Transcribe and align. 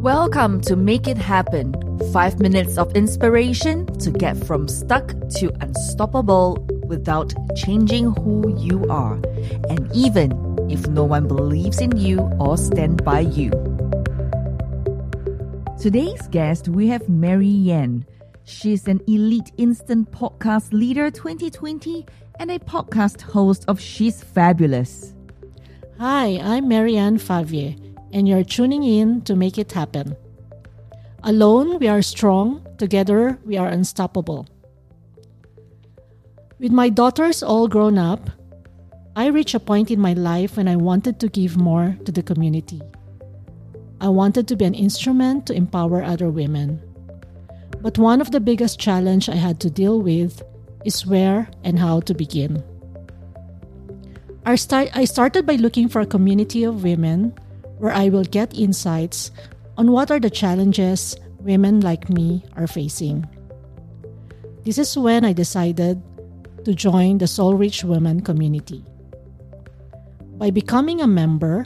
Welcome 0.00 0.62
to 0.62 0.76
Make 0.76 1.06
It 1.06 1.18
Happen. 1.18 1.74
Five 2.10 2.40
minutes 2.40 2.78
of 2.78 2.90
inspiration 2.96 3.84
to 3.98 4.10
get 4.10 4.34
from 4.46 4.66
stuck 4.66 5.08
to 5.36 5.52
unstoppable 5.60 6.66
without 6.86 7.34
changing 7.54 8.14
who 8.14 8.56
you 8.56 8.82
are, 8.88 9.20
and 9.68 9.94
even 9.94 10.32
if 10.70 10.86
no 10.86 11.04
one 11.04 11.28
believes 11.28 11.82
in 11.82 11.94
you 11.98 12.20
or 12.40 12.56
stand 12.56 13.04
by 13.04 13.20
you. 13.20 13.50
Today's 15.78 16.26
guest, 16.28 16.68
we 16.68 16.88
have 16.88 17.06
Marianne. 17.06 18.06
She's 18.44 18.88
an 18.88 19.02
elite 19.06 19.52
instant 19.58 20.10
podcast 20.12 20.72
leader 20.72 21.10
2020 21.10 22.06
and 22.38 22.50
a 22.50 22.58
podcast 22.58 23.20
host 23.20 23.66
of 23.68 23.78
She's 23.78 24.24
Fabulous. 24.24 25.14
Hi, 25.98 26.40
I'm 26.42 26.68
Marianne 26.68 27.18
Favier, 27.18 27.76
and 28.12 28.28
you're 28.28 28.44
tuning 28.44 28.82
in 28.82 29.22
to 29.22 29.36
Make 29.36 29.58
It 29.58 29.72
Happen. 29.72 30.16
Alone, 31.22 31.78
we 31.78 31.88
are 31.88 32.02
strong. 32.02 32.66
Together, 32.78 33.38
we 33.44 33.56
are 33.56 33.68
unstoppable. 33.68 34.48
With 36.58 36.72
my 36.72 36.88
daughters 36.88 37.42
all 37.42 37.68
grown 37.68 37.98
up, 37.98 38.30
I 39.16 39.26
reached 39.26 39.54
a 39.54 39.60
point 39.60 39.90
in 39.90 40.00
my 40.00 40.12
life 40.12 40.56
when 40.56 40.68
I 40.68 40.76
wanted 40.76 41.20
to 41.20 41.28
give 41.28 41.56
more 41.56 41.96
to 42.04 42.12
the 42.12 42.22
community. 42.22 42.80
I 44.00 44.08
wanted 44.08 44.48
to 44.48 44.56
be 44.56 44.64
an 44.64 44.74
instrument 44.74 45.46
to 45.46 45.54
empower 45.54 46.02
other 46.02 46.30
women. 46.30 46.80
But 47.82 47.98
one 47.98 48.20
of 48.20 48.30
the 48.30 48.40
biggest 48.40 48.78
challenge 48.78 49.28
I 49.28 49.34
had 49.34 49.60
to 49.60 49.70
deal 49.70 50.00
with 50.00 50.42
is 50.84 51.06
where 51.06 51.48
and 51.64 51.78
how 51.78 52.00
to 52.00 52.14
begin. 52.14 52.62
I, 54.46 54.56
I 54.94 55.04
started 55.04 55.44
by 55.44 55.56
looking 55.56 55.88
for 55.88 56.00
a 56.00 56.06
community 56.06 56.64
of 56.64 56.82
women 56.82 57.34
where 57.80 57.92
I 57.92 58.10
will 58.10 58.24
get 58.24 58.52
insights 58.52 59.30
on 59.76 59.90
what 59.90 60.10
are 60.10 60.20
the 60.20 60.30
challenges 60.30 61.16
women 61.40 61.80
like 61.80 62.10
me 62.10 62.44
are 62.54 62.66
facing. 62.66 63.26
This 64.64 64.76
is 64.76 64.96
when 64.96 65.24
I 65.24 65.32
decided 65.32 66.02
to 66.66 66.74
join 66.74 67.16
the 67.16 67.26
Soul 67.26 67.54
Rich 67.54 67.84
Women 67.84 68.20
community. 68.20 68.84
By 70.36 70.50
becoming 70.50 71.00
a 71.00 71.06
member, 71.06 71.64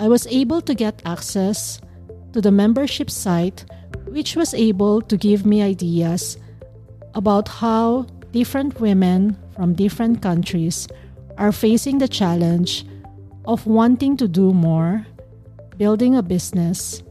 I 0.00 0.08
was 0.08 0.26
able 0.26 0.60
to 0.62 0.74
get 0.74 1.00
access 1.06 1.80
to 2.32 2.40
the 2.40 2.50
membership 2.50 3.08
site, 3.08 3.64
which 4.06 4.34
was 4.34 4.52
able 4.52 5.00
to 5.02 5.16
give 5.16 5.46
me 5.46 5.62
ideas 5.62 6.36
about 7.14 7.46
how 7.46 8.06
different 8.32 8.80
women 8.80 9.38
from 9.54 9.74
different 9.74 10.20
countries 10.20 10.88
are 11.38 11.52
facing 11.52 11.98
the 11.98 12.08
challenge 12.08 12.84
of 13.44 13.66
wanting 13.66 14.16
to 14.16 14.28
do 14.28 14.52
more, 14.52 15.06
building 15.76 16.16
a 16.16 16.22
business, 16.22 17.02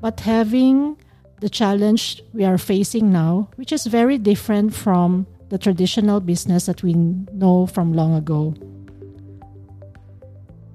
but 0.00 0.20
having 0.20 0.96
the 1.40 1.48
challenge 1.48 2.22
we 2.32 2.44
are 2.44 2.58
facing 2.58 3.12
now, 3.12 3.48
which 3.56 3.72
is 3.72 3.86
very 3.86 4.18
different 4.18 4.74
from 4.74 5.26
the 5.50 5.58
traditional 5.58 6.20
business 6.20 6.66
that 6.66 6.82
we 6.82 6.94
know 6.94 7.66
from 7.66 7.92
long 7.92 8.14
ago. 8.14 8.54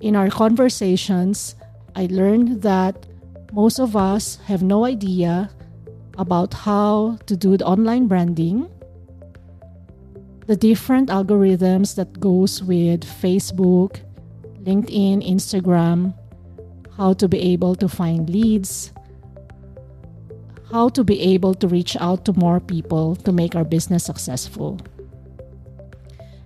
In 0.01 0.15
our 0.15 0.29
conversations, 0.29 1.55
I 1.95 2.07
learned 2.09 2.61
that 2.63 3.05
most 3.51 3.79
of 3.79 3.95
us 3.95 4.37
have 4.45 4.63
no 4.63 4.85
idea 4.85 5.49
about 6.17 6.53
how 6.53 7.17
to 7.25 7.35
do 7.35 7.57
the 7.57 7.65
online 7.65 8.07
branding 8.07 8.69
the 10.47 10.55
different 10.55 11.09
algorithms 11.09 11.95
that 11.95 12.19
goes 12.19 12.61
with 12.61 13.03
Facebook, 13.03 13.99
LinkedIn, 14.63 15.27
Instagram, 15.27 16.13
how 16.97 17.13
to 17.13 17.27
be 17.27 17.39
able 17.53 17.75
to 17.75 17.89
find 17.89 18.29
leads, 18.29 18.93
how 20.71 20.89
to 20.89 21.03
be 21.03 21.19
able 21.19 21.53
to 21.55 21.67
reach 21.67 21.97
out 21.97 22.25
to 22.25 22.33
more 22.33 22.59
people 22.59 23.15
to 23.17 23.31
make 23.31 23.55
our 23.55 23.65
business 23.65 24.05
successful. 24.05 24.79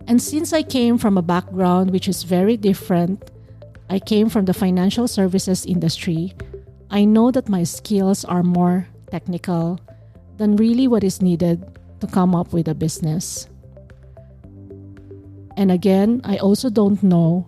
And 0.07 0.21
since 0.21 0.53
I 0.53 0.63
came 0.63 0.97
from 0.97 1.17
a 1.17 1.21
background 1.21 1.91
which 1.91 2.07
is 2.07 2.23
very 2.23 2.57
different, 2.57 3.29
I 3.89 3.99
came 3.99 4.29
from 4.29 4.45
the 4.45 4.53
financial 4.53 5.07
services 5.07 5.65
industry, 5.65 6.33
I 6.89 7.05
know 7.05 7.31
that 7.31 7.49
my 7.49 7.63
skills 7.63 8.23
are 8.25 8.43
more 8.43 8.87
technical 9.11 9.79
than 10.37 10.55
really 10.55 10.87
what 10.87 11.03
is 11.03 11.21
needed 11.21 11.63
to 11.99 12.07
come 12.07 12.33
up 12.33 12.53
with 12.53 12.67
a 12.67 12.75
business. 12.75 13.47
And 15.57 15.71
again, 15.71 16.21
I 16.23 16.37
also 16.37 16.69
don't 16.69 17.01
know 17.03 17.47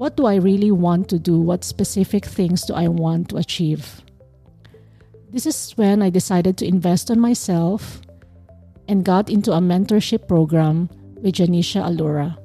what 0.00 0.16
do 0.16 0.24
I 0.24 0.36
really 0.36 0.70
want 0.70 1.10
to 1.10 1.18
do? 1.18 1.38
What 1.38 1.62
specific 1.62 2.24
things 2.24 2.64
do 2.64 2.72
I 2.72 2.88
want 2.88 3.28
to 3.28 3.36
achieve? 3.36 4.00
This 5.28 5.44
is 5.44 5.76
when 5.76 6.00
I 6.00 6.08
decided 6.08 6.56
to 6.56 6.66
invest 6.66 7.10
on 7.10 7.20
myself 7.20 8.00
and 8.88 9.04
got 9.04 9.28
into 9.28 9.52
a 9.52 9.60
mentorship 9.60 10.26
program 10.26 10.88
with 11.20 11.34
Janisha 11.34 11.84
Alura. 11.84 12.38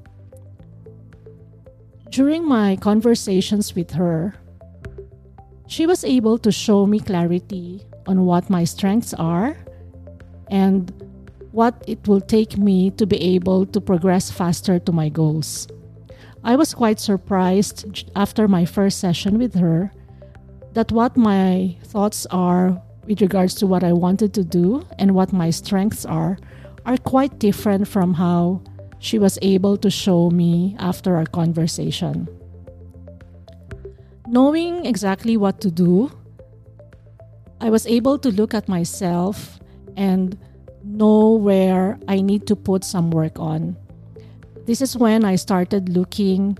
During 2.09 2.45
my 2.45 2.75
conversations 2.75 3.73
with 3.73 3.91
her, 3.91 4.35
she 5.67 5.87
was 5.87 6.03
able 6.03 6.37
to 6.39 6.51
show 6.51 6.85
me 6.85 6.99
clarity 6.99 7.87
on 8.05 8.25
what 8.25 8.49
my 8.49 8.65
strengths 8.65 9.13
are 9.13 9.55
and 10.51 10.91
what 11.53 11.81
it 11.87 12.05
will 12.05 12.19
take 12.19 12.57
me 12.57 12.91
to 12.99 13.07
be 13.07 13.15
able 13.15 13.65
to 13.67 13.79
progress 13.79 14.29
faster 14.29 14.77
to 14.77 14.91
my 14.91 15.07
goals. 15.07 15.69
I 16.45 16.55
was 16.55 16.75
quite 16.75 16.99
surprised 16.99 18.11
after 18.15 18.47
my 18.47 18.65
first 18.65 18.99
session 18.99 19.39
with 19.39 19.55
her 19.55 19.91
that 20.73 20.91
what 20.91 21.17
my 21.17 21.75
thoughts 21.85 22.27
are 22.29 22.79
with 23.07 23.19
regards 23.19 23.55
to 23.55 23.67
what 23.67 23.83
I 23.83 23.93
wanted 23.93 24.31
to 24.35 24.43
do 24.43 24.85
and 24.99 25.15
what 25.15 25.33
my 25.33 25.49
strengths 25.49 26.05
are 26.05 26.37
are 26.85 26.97
quite 26.97 27.39
different 27.39 27.87
from 27.87 28.13
how 28.13 28.61
she 28.99 29.17
was 29.17 29.39
able 29.41 29.75
to 29.77 29.89
show 29.89 30.29
me 30.29 30.75
after 30.77 31.15
our 31.15 31.25
conversation. 31.25 32.29
Knowing 34.27 34.85
exactly 34.85 35.37
what 35.37 35.59
to 35.61 35.71
do, 35.71 36.11
I 37.59 37.71
was 37.71 37.87
able 37.87 38.19
to 38.19 38.29
look 38.29 38.53
at 38.53 38.69
myself 38.69 39.59
and 39.97 40.37
know 40.83 41.31
where 41.31 41.97
I 42.07 42.21
need 42.21 42.45
to 42.47 42.55
put 42.55 42.83
some 42.83 43.09
work 43.09 43.39
on. 43.39 43.77
This 44.65 44.81
is 44.81 44.97
when 44.97 45.23
I 45.23 45.35
started 45.35 45.89
looking 45.89 46.57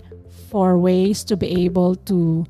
for 0.48 0.78
ways 0.78 1.24
to 1.24 1.36
be 1.36 1.66
able 1.66 1.96
to 2.06 2.46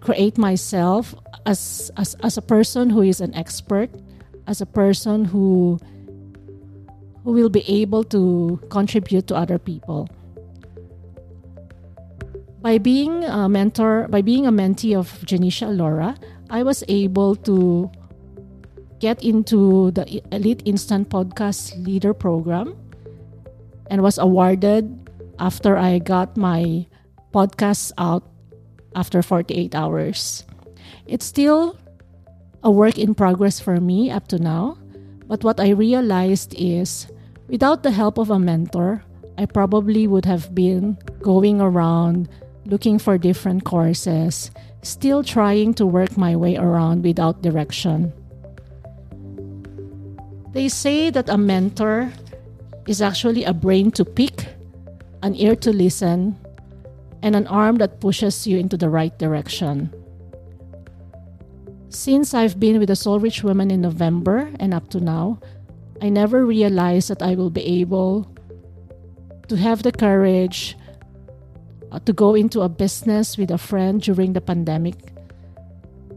create 0.00 0.36
myself 0.36 1.14
as, 1.46 1.90
as, 1.96 2.14
as 2.22 2.36
a 2.36 2.42
person 2.42 2.90
who 2.90 3.00
is 3.00 3.20
an 3.20 3.34
expert, 3.34 3.88
as 4.46 4.60
a 4.60 4.66
person 4.66 5.24
who 5.24 5.78
who 7.24 7.32
will 7.32 7.50
be 7.50 7.64
able 7.68 8.04
to 8.04 8.60
contribute 8.70 9.26
to 9.26 9.36
other 9.36 9.58
people. 9.58 10.08
By 12.62 12.78
being 12.78 13.24
a 13.24 13.48
mentor, 13.48 14.08
by 14.08 14.22
being 14.22 14.46
a 14.46 14.52
mentee 14.52 14.96
of 14.96 15.12
Janisha 15.28 15.68
Laura, 15.76 16.16
I 16.48 16.62
was 16.62 16.84
able 16.88 17.36
to 17.44 17.90
get 18.98 19.22
into 19.22 19.90
the 19.92 20.22
Elite 20.32 20.62
Instant 20.64 21.10
Podcast 21.10 21.76
Leader 21.84 22.14
Program 22.14 22.76
and 23.90 24.02
was 24.02 24.18
awarded 24.18 25.08
after 25.38 25.76
I 25.76 25.98
got 25.98 26.36
my 26.36 26.86
podcast 27.32 27.92
out 27.98 28.24
after 28.94 29.22
48 29.22 29.74
hours. 29.74 30.44
It's 31.06 31.24
still 31.24 31.78
a 32.62 32.70
work 32.70 32.98
in 32.98 33.14
progress 33.14 33.60
for 33.60 33.80
me 33.80 34.10
up 34.10 34.28
to 34.28 34.38
now, 34.38 34.78
but 35.26 35.44
what 35.44 35.60
I 35.60 35.70
realized 35.70 36.54
is 36.56 37.06
without 37.48 37.82
the 37.82 37.90
help 37.90 38.18
of 38.18 38.30
a 38.30 38.38
mentor, 38.38 39.04
I 39.36 39.46
probably 39.46 40.06
would 40.06 40.24
have 40.24 40.54
been 40.54 40.98
going 41.22 41.60
around 41.60 42.28
looking 42.66 42.98
for 42.98 43.16
different 43.16 43.64
courses, 43.64 44.50
still 44.82 45.22
trying 45.22 45.74
to 45.74 45.86
work 45.86 46.16
my 46.16 46.36
way 46.36 46.56
around 46.56 47.04
without 47.04 47.40
direction. 47.42 48.12
They 50.52 50.68
say 50.68 51.10
that 51.10 51.28
a 51.28 51.38
mentor 51.38 52.12
is 52.88 53.02
actually 53.02 53.44
a 53.44 53.52
brain 53.52 53.90
to 53.92 54.04
pick, 54.04 54.48
an 55.22 55.36
ear 55.36 55.54
to 55.54 55.70
listen, 55.70 56.34
and 57.22 57.36
an 57.36 57.46
arm 57.46 57.76
that 57.76 58.00
pushes 58.00 58.46
you 58.46 58.56
into 58.56 58.78
the 58.78 58.88
right 58.88 59.16
direction. 59.18 59.92
Since 61.90 62.32
I've 62.32 62.58
been 62.58 62.78
with 62.78 62.88
the 62.88 62.96
Soul 62.96 63.20
Rich 63.20 63.44
Women 63.44 63.70
in 63.70 63.82
November 63.82 64.50
and 64.58 64.72
up 64.72 64.88
to 64.90 65.00
now, 65.00 65.38
I 66.00 66.08
never 66.08 66.46
realized 66.46 67.10
that 67.10 67.20
I 67.20 67.34
will 67.34 67.50
be 67.50 67.64
able 67.80 68.26
to 69.48 69.56
have 69.56 69.82
the 69.82 69.92
courage 69.92 70.76
uh, 71.92 71.98
to 72.00 72.12
go 72.12 72.34
into 72.34 72.62
a 72.62 72.68
business 72.68 73.36
with 73.36 73.50
a 73.50 73.58
friend 73.58 74.00
during 74.00 74.32
the 74.32 74.40
pandemic. 74.40 74.96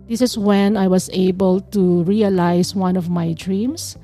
This 0.08 0.22
is 0.22 0.38
when 0.38 0.78
I 0.78 0.88
was 0.88 1.10
able 1.12 1.60
to 1.76 2.04
realize 2.04 2.76
one 2.76 2.96
of 2.96 3.10
my 3.10 3.34
dreams 3.34 3.98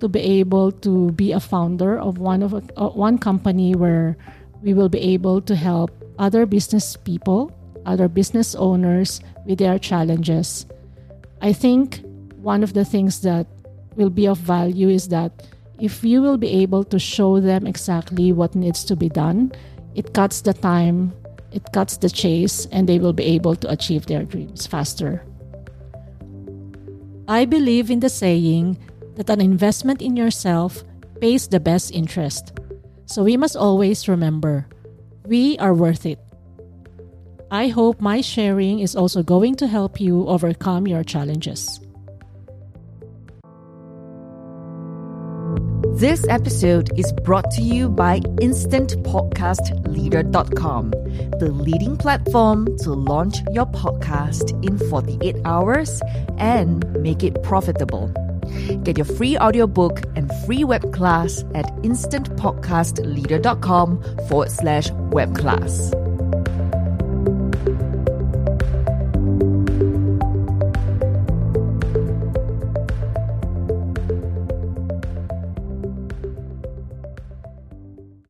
to 0.00 0.08
be 0.08 0.20
able 0.20 0.72
to 0.72 1.12
be 1.12 1.32
a 1.32 1.40
founder 1.40 1.98
of 1.98 2.18
one 2.18 2.42
of 2.42 2.52
a, 2.52 2.62
uh, 2.76 2.90
one 2.90 3.18
company 3.18 3.74
where 3.74 4.16
we 4.62 4.74
will 4.74 4.88
be 4.88 5.00
able 5.00 5.40
to 5.42 5.54
help 5.54 5.90
other 6.18 6.46
business 6.46 6.96
people 6.96 7.52
other 7.86 8.08
business 8.08 8.54
owners 8.54 9.20
with 9.46 9.58
their 9.58 9.78
challenges. 9.78 10.66
I 11.40 11.52
think 11.52 12.00
one 12.36 12.62
of 12.62 12.74
the 12.74 12.84
things 12.84 13.20
that 13.22 13.46
will 13.96 14.10
be 14.10 14.26
of 14.26 14.38
value 14.38 14.88
is 14.88 15.08
that 15.08 15.46
if 15.80 16.04
you 16.04 16.22
will 16.22 16.36
be 16.36 16.48
able 16.48 16.84
to 16.84 16.98
show 16.98 17.40
them 17.40 17.66
exactly 17.66 18.32
what 18.32 18.54
needs 18.54 18.84
to 18.84 18.96
be 18.96 19.08
done, 19.08 19.52
it 19.94 20.14
cuts 20.14 20.40
the 20.42 20.54
time, 20.54 21.12
it 21.52 21.72
cuts 21.72 21.98
the 21.98 22.10
chase, 22.10 22.66
and 22.72 22.88
they 22.88 22.98
will 22.98 23.12
be 23.12 23.24
able 23.24 23.56
to 23.56 23.70
achieve 23.70 24.06
their 24.06 24.24
dreams 24.24 24.66
faster. 24.66 25.24
I 27.26 27.44
believe 27.44 27.90
in 27.90 28.00
the 28.00 28.08
saying 28.08 28.78
that 29.16 29.30
an 29.30 29.40
investment 29.40 30.02
in 30.02 30.16
yourself 30.16 30.84
pays 31.20 31.48
the 31.48 31.60
best 31.60 31.92
interest. 31.92 32.52
So 33.06 33.24
we 33.24 33.36
must 33.36 33.56
always 33.56 34.08
remember 34.08 34.66
we 35.26 35.58
are 35.58 35.74
worth 35.74 36.06
it. 36.06 36.18
I 37.50 37.68
hope 37.68 38.00
my 38.00 38.20
sharing 38.20 38.80
is 38.80 38.96
also 38.96 39.22
going 39.22 39.56
to 39.56 39.66
help 39.66 40.00
you 40.00 40.26
overcome 40.26 40.86
your 40.86 41.04
challenges. 41.04 41.80
This 45.94 46.26
episode 46.28 46.90
is 46.98 47.12
brought 47.22 47.50
to 47.52 47.62
you 47.62 47.88
by 47.88 48.18
InstantPodcastLeader.com, 48.42 50.90
the 51.38 51.54
leading 51.54 51.96
platform 51.96 52.76
to 52.78 52.90
launch 52.90 53.36
your 53.52 53.66
podcast 53.66 54.50
in 54.66 54.76
48 54.90 55.36
hours 55.44 56.02
and 56.36 56.84
make 57.00 57.22
it 57.22 57.40
profitable. 57.44 58.12
Get 58.82 58.98
your 58.98 59.06
free 59.06 59.38
audiobook 59.38 60.02
and 60.16 60.28
free 60.46 60.64
web 60.64 60.92
class 60.92 61.44
at 61.54 61.66
InstantPodcastLeader.com 61.82 64.02
forward 64.28 64.50
slash 64.50 64.90
web 64.90 65.36
class. 65.36 65.92